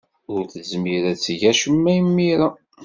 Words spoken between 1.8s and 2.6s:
imir-a.